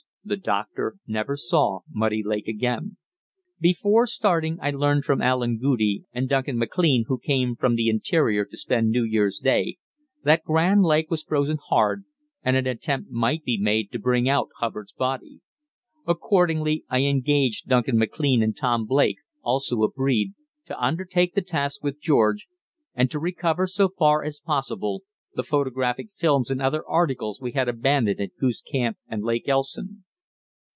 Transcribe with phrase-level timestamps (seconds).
[0.23, 2.97] the doctor never saw Muddy Lake again.
[3.59, 8.45] Before starting, I learned from Allen Goudie and Duncan MacLean, who came from the interior
[8.45, 9.77] to spend New Year's Day,
[10.23, 12.05] that Grand Lake was frozen hard
[12.43, 15.39] and an attempt might be made to bring out Hubbard's body.
[16.05, 20.35] Accordingly, I engaged Duncan MacLean and Tom Blake, also a breed,
[20.67, 22.47] to undertake the task with George,
[22.93, 25.01] and to recover, so far as possible,
[25.33, 30.03] the photographic films and other articles we had abandoned at Goose Camp and Lake Elson.